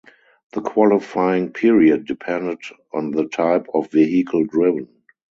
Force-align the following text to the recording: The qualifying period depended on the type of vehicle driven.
The 0.53 0.61
qualifying 0.61 1.53
period 1.53 2.07
depended 2.07 2.57
on 2.91 3.11
the 3.11 3.25
type 3.27 3.67
of 3.71 3.91
vehicle 3.91 4.45
driven. 4.45 4.87